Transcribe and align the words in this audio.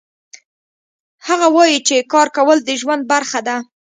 هغه 1.27 1.47
وایي 1.55 1.79
چې 1.87 1.95
کار 2.13 2.27
کول 2.37 2.57
د 2.63 2.69
ژوند 2.81 3.03
برخه 3.11 3.39
ده 3.47 3.55